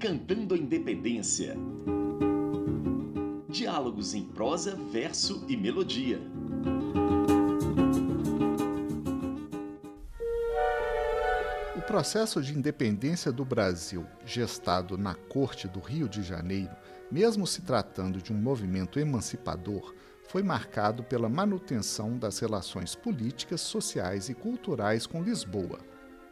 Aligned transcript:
Cantando 0.00 0.54
a 0.54 0.56
Independência. 0.56 1.56
Diálogos 3.48 4.14
em 4.14 4.22
prosa, 4.22 4.76
verso 4.92 5.44
e 5.48 5.56
melodia. 5.56 6.20
O 11.76 11.82
processo 11.82 12.40
de 12.40 12.56
independência 12.56 13.32
do 13.32 13.44
Brasil, 13.44 14.06
gestado 14.24 14.96
na 14.96 15.16
Corte 15.16 15.66
do 15.66 15.80
Rio 15.80 16.08
de 16.08 16.22
Janeiro, 16.22 16.76
mesmo 17.10 17.44
se 17.44 17.62
tratando 17.62 18.22
de 18.22 18.32
um 18.32 18.36
movimento 18.36 19.00
emancipador, 19.00 19.92
foi 20.28 20.44
marcado 20.44 21.02
pela 21.02 21.28
manutenção 21.28 22.16
das 22.16 22.38
relações 22.38 22.94
políticas, 22.94 23.62
sociais 23.62 24.28
e 24.28 24.34
culturais 24.34 25.08
com 25.08 25.24
Lisboa. 25.24 25.87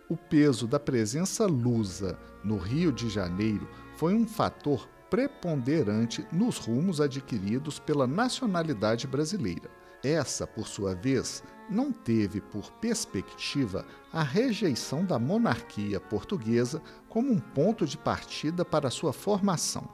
O 0.08 0.16
peso 0.16 0.68
da 0.68 0.78
presença 0.78 1.46
lusa 1.46 2.16
no 2.44 2.58
Rio 2.58 2.92
de 2.92 3.08
Janeiro 3.08 3.68
foi 3.96 4.14
um 4.14 4.24
fator 4.24 4.88
preponderante 5.10 6.24
nos 6.30 6.58
rumos 6.58 7.00
adquiridos 7.00 7.80
pela 7.80 8.06
nacionalidade 8.06 9.04
brasileira. 9.08 9.68
Essa, 10.04 10.46
por 10.46 10.68
sua 10.68 10.94
vez, 10.94 11.42
não 11.68 11.90
teve 11.90 12.40
por 12.40 12.70
perspectiva 12.74 13.84
a 14.12 14.22
rejeição 14.22 15.04
da 15.04 15.18
monarquia 15.18 15.98
portuguesa 15.98 16.80
como 17.08 17.32
um 17.32 17.40
ponto 17.40 17.84
de 17.84 17.98
partida 17.98 18.64
para 18.64 18.90
sua 18.90 19.12
formação. 19.12 19.88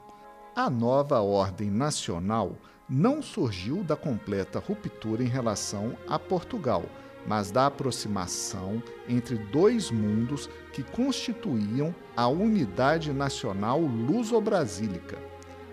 A 0.55 0.69
nova 0.69 1.21
ordem 1.21 1.71
nacional 1.71 2.55
não 2.87 3.19
surgiu 3.23 3.83
da 3.83 3.95
completa 3.95 4.59
ruptura 4.59 5.23
em 5.23 5.27
relação 5.27 5.97
a 6.07 6.19
Portugal, 6.19 6.83
mas 7.25 7.51
da 7.51 7.67
aproximação 7.67 8.81
entre 9.07 9.37
dois 9.37 9.89
mundos 9.89 10.49
que 10.71 10.83
constituíam 10.83 11.95
a 12.15 12.27
unidade 12.27 13.13
nacional 13.13 13.79
luso-brasílica. 13.79 15.17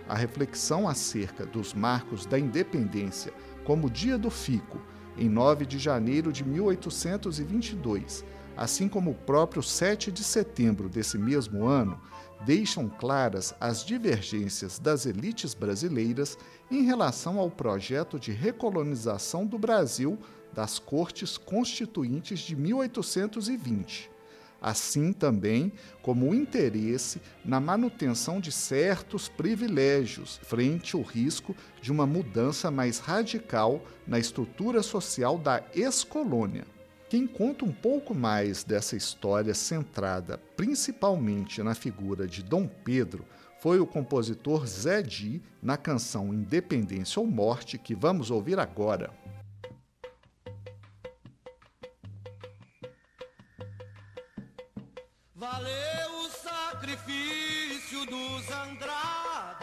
A 0.08 0.14
reflexão 0.14 0.88
acerca 0.88 1.46
dos 1.46 1.72
marcos 1.74 2.26
da 2.26 2.38
independência, 2.38 3.32
como 3.64 3.86
o 3.86 3.90
Dia 3.90 4.18
do 4.18 4.30
Fico, 4.30 4.80
em 5.16 5.28
9 5.28 5.66
de 5.66 5.78
janeiro 5.78 6.32
de 6.32 6.44
1822, 6.44 8.24
assim 8.56 8.88
como 8.88 9.10
o 9.10 9.14
próprio 9.14 9.62
7 9.62 10.10
de 10.10 10.24
setembro 10.24 10.88
desse 10.88 11.16
mesmo 11.18 11.66
ano, 11.66 12.00
deixam 12.44 12.88
claras 12.88 13.54
as 13.60 13.84
divergências 13.84 14.78
das 14.78 15.06
elites 15.06 15.54
brasileiras 15.54 16.38
em 16.70 16.82
relação 16.82 17.38
ao 17.38 17.50
projeto 17.50 18.18
de 18.18 18.32
recolonização 18.32 19.46
do 19.46 19.58
Brasil 19.58 20.18
das 20.52 20.78
Cortes 20.78 21.36
Constituintes 21.36 22.40
de 22.40 22.56
1820, 22.56 24.10
assim 24.60 25.12
também 25.12 25.72
como 26.02 26.28
o 26.28 26.34
interesse 26.34 27.20
na 27.44 27.60
manutenção 27.60 28.40
de 28.40 28.52
certos 28.52 29.28
privilégios 29.28 30.40
frente 30.42 30.94
ao 30.94 31.02
risco 31.02 31.56
de 31.80 31.90
uma 31.90 32.06
mudança 32.06 32.70
mais 32.70 32.98
radical 32.98 33.82
na 34.06 34.18
estrutura 34.18 34.82
social 34.82 35.38
da 35.38 35.62
ex-colônia. 35.74 36.64
Quem 37.08 37.26
conta 37.26 37.64
um 37.64 37.72
pouco 37.72 38.14
mais 38.14 38.62
dessa 38.62 38.96
história 38.96 39.52
centrada 39.52 40.38
principalmente 40.56 41.60
na 41.62 41.74
figura 41.74 42.26
de 42.26 42.40
Dom 42.40 42.68
Pedro 42.68 43.24
foi 43.60 43.80
o 43.80 43.86
compositor 43.86 44.66
Zé 44.66 45.02
Di 45.02 45.42
na 45.62 45.76
canção 45.76 46.32
Independência 46.32 47.20
ou 47.20 47.26
Morte 47.26 47.76
que 47.76 47.94
vamos 47.94 48.30
ouvir 48.30 48.58
agora. 48.58 49.10
Sacrifício 56.80 58.06
dos 58.06 58.50
Andradas 58.50 59.60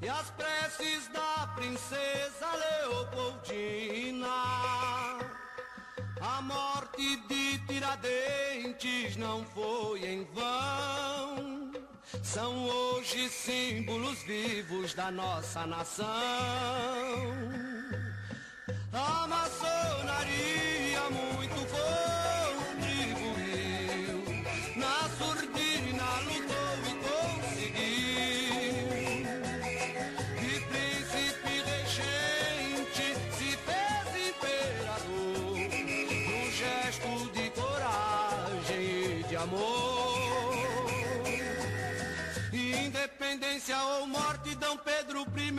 e 0.00 0.08
as 0.08 0.30
preces 0.30 1.08
da 1.08 1.48
princesa 1.54 2.46
Leopoldina. 2.82 4.26
A 6.20 6.40
morte 6.42 7.16
de 7.28 7.58
Tiradentes 7.66 9.16
não 9.16 9.44
foi 9.44 10.02
em 10.06 10.24
vão. 10.32 11.72
São 12.22 12.64
hoje 12.64 13.28
símbolos 13.28 14.22
vivos 14.22 14.94
da 14.94 15.10
nossa 15.10 15.66
nação. 15.66 16.06
A 18.92 19.26
amor. 39.42 40.18
Independência 42.52 43.76
ou 43.78 44.06
morte, 44.06 44.54
Dom 44.56 44.76
Pedro 44.78 45.26
I 45.36 45.52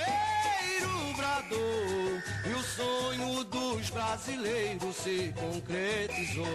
bradou 1.16 2.22
e 2.46 2.54
o 2.54 2.64
sonho 2.64 3.44
dos 3.44 3.90
brasileiros 3.90 4.96
se 4.96 5.34
concretizou. 5.38 6.46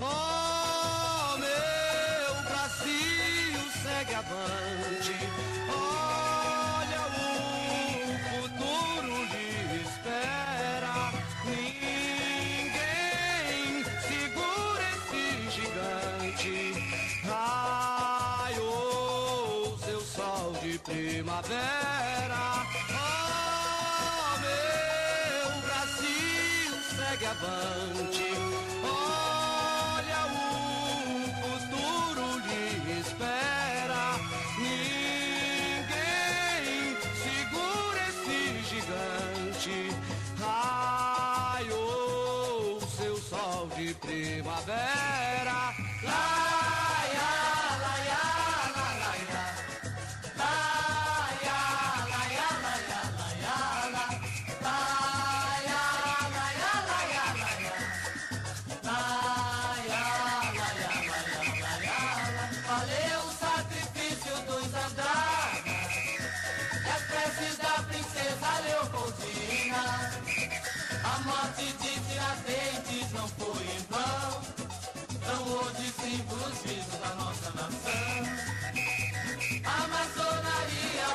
Oh, 0.00 1.38
meu 1.38 2.42
Brasil, 2.44 3.60
segue 3.82 4.14
avante. 4.14 5.07
Gigante. 16.38 16.74
Raiou 17.24 18.68
seu 19.78 20.00
sol 20.00 20.52
de 20.62 20.78
primavera. 20.78 22.64
Oh, 22.90 24.38
meu 24.40 25.48
Brasil, 25.62 26.72
segue 26.96 27.26
avante. 27.26 28.30
Olha, 28.84 30.20
o 30.26 30.36
futuro 31.42 32.24
lhe 32.46 32.64
espera. 33.00 34.04
Ninguém 34.58 35.96
segura 37.24 38.00
esse 38.08 38.40
gigante. 38.70 39.78
Raiou 40.40 41.86
seu 42.96 43.16
sol 43.18 43.62
de 43.76 43.88
primavera. 43.94 44.87
Morte 71.28 71.64
de 71.64 71.92
Tiradentes 72.08 73.12
não 73.12 73.28
foi 73.28 73.64
em 73.76 73.82
vão. 73.90 74.30
São 75.26 75.40
hoje 75.52 75.92
símbolos 76.00 76.58
vivos 76.64 76.98
da 77.00 77.14
nossa 77.16 77.50
nação. 77.50 78.18
A 79.64 79.88
maçonaria 79.88 81.07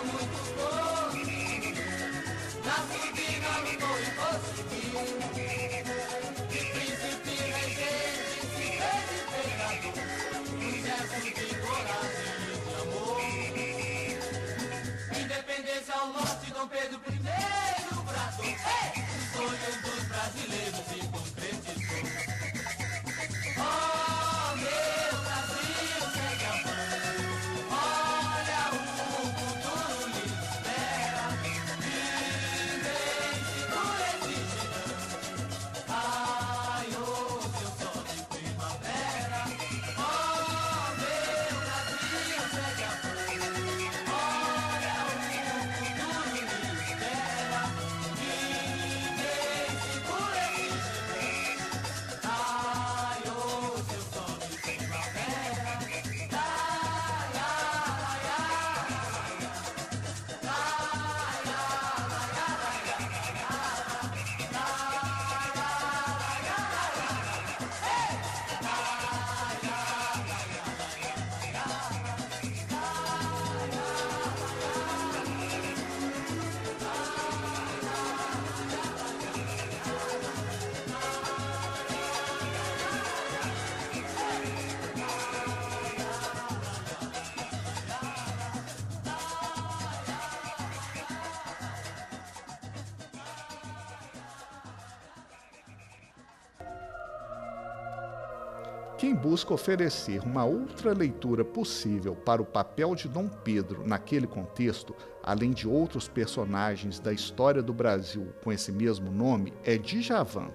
quem 99.04 99.14
busca 99.14 99.54
oferecer 99.54 100.22
uma 100.22 100.46
outra 100.46 100.94
leitura 100.94 101.44
possível 101.44 102.16
para 102.16 102.42
o 102.42 102.46
papel 102.46 102.96
de 102.96 103.10
Dom 103.10 103.28
Pedro 103.28 103.86
naquele 103.86 104.26
contexto, 104.26 104.96
além 105.22 105.52
de 105.52 105.68
outros 105.68 106.08
personagens 106.08 107.02
da 107.02 107.12
história 107.12 107.62
do 107.62 107.74
Brasil 107.74 108.34
com 108.42 108.50
esse 108.50 108.72
mesmo 108.72 109.12
nome, 109.12 109.52
é 109.66 109.78
Djavan. 109.78 110.52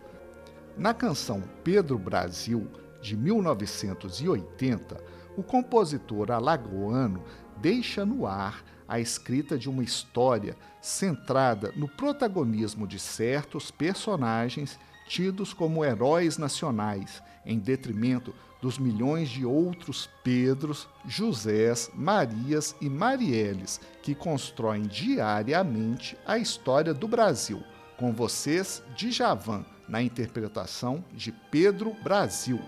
Na 0.78 0.94
canção 0.94 1.42
Pedro 1.62 1.98
Brasil, 1.98 2.66
de 3.02 3.18
1980, 3.18 4.98
o 5.36 5.42
compositor 5.42 6.30
alagoano 6.30 7.22
deixa 7.58 8.06
no 8.06 8.26
ar 8.26 8.64
a 8.88 8.98
escrita 8.98 9.58
de 9.58 9.68
uma 9.68 9.84
história 9.84 10.56
centrada 10.80 11.70
no 11.76 11.86
protagonismo 11.86 12.86
de 12.86 12.98
certos 12.98 13.70
personagens 13.70 14.80
tidos 15.08 15.54
como 15.54 15.84
heróis 15.84 16.36
nacionais, 16.36 17.22
em 17.48 17.58
detrimento 17.58 18.32
dos 18.60 18.78
milhões 18.78 19.28
de 19.28 19.44
outros 19.44 20.08
Pedros, 20.22 20.86
Josés, 21.06 21.90
Marias 21.94 22.76
e 22.80 22.88
Marielles 22.88 23.80
que 24.02 24.14
constroem 24.14 24.82
diariamente 24.82 26.16
a 26.26 26.38
história 26.38 26.92
do 26.92 27.08
Brasil. 27.08 27.62
Com 27.96 28.12
vocês, 28.12 28.82
Djavan, 28.94 29.64
na 29.88 30.02
interpretação 30.02 31.04
de 31.12 31.32
Pedro 31.32 31.94
Brasil. 32.02 32.60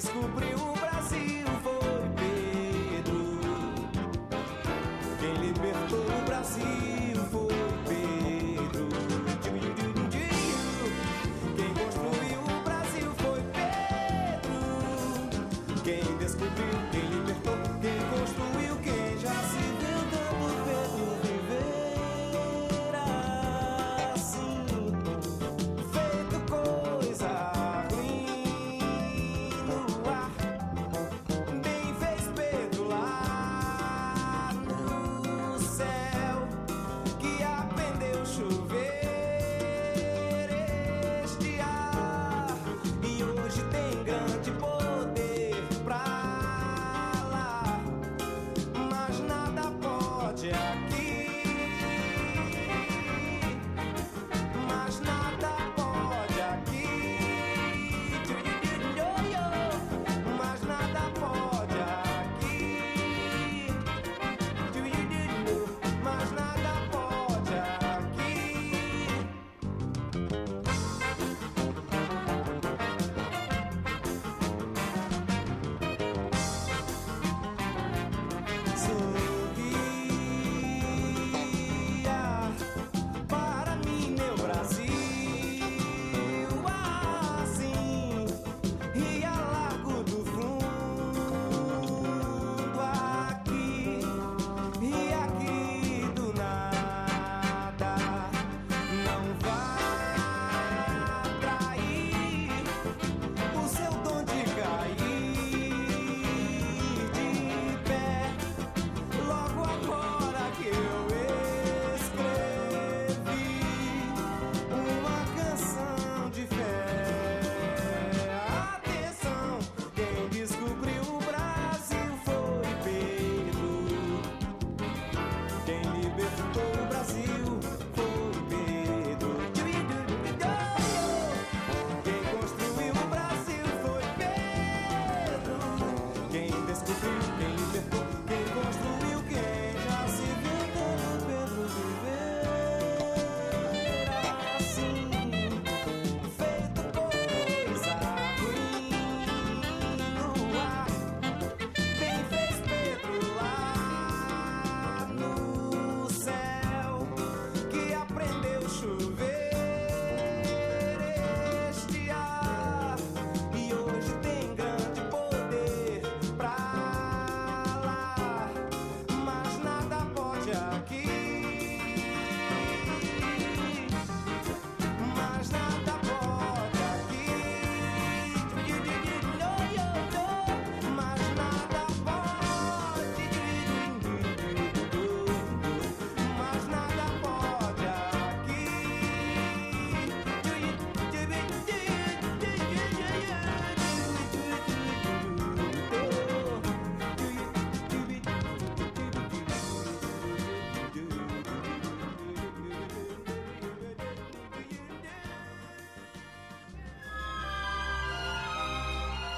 descobriu 0.00 0.56
o 0.56 0.72
Brasil 0.74 1.46
foi 1.60 2.02
Pedro. 2.14 3.40
Quem 5.18 5.34
libertou 5.44 6.06
o 6.06 6.24
Brasil 6.24 7.16
foi 7.32 7.48
Pedro. 7.88 8.88
Quem 11.56 11.74
construiu 11.74 12.40
o 12.42 12.62
Brasil 12.62 13.10
foi 13.16 13.40
Pedro. 13.56 14.60
Quem 15.82 16.04
descobriu, 16.18 16.76
quem 16.92 17.06
libertou, 17.10 17.58
quem 17.82 17.97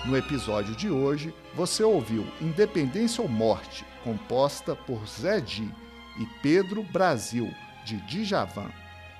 No 0.06 0.16
episódio 0.16 0.74
de 0.74 0.88
hoje, 0.90 1.34
você 1.54 1.82
ouviu 1.82 2.26
Independência 2.40 3.20
ou 3.22 3.28
Morte, 3.28 3.84
composta 4.02 4.74
por 4.74 5.06
Zé 5.06 5.40
Di 5.40 5.70
e 6.18 6.26
Pedro 6.42 6.82
Brasil, 6.82 7.50
de 7.84 7.98
Djavan. 8.06 8.70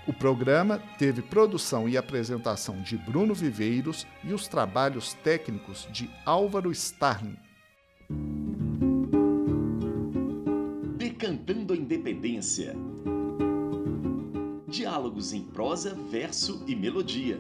O 0.07 0.13
programa 0.13 0.83
teve 0.99 1.21
produção 1.21 1.87
e 1.87 1.99
apresentação 1.99 2.81
de 2.81 2.97
Bruno 2.97 3.35
Viveiros 3.35 4.07
e 4.25 4.33
os 4.33 4.49
trabalhos 4.49 5.13
técnicos 5.13 5.87
de 5.93 6.09
Álvaro 6.25 6.73
Starling. 6.73 7.37
Decantando 10.97 11.75
a 11.75 11.77
Independência. 11.77 12.75
Diálogos 14.67 15.35
em 15.35 15.43
prosa, 15.43 15.95
verso 16.11 16.65
e 16.67 16.75
melodia 16.75 17.39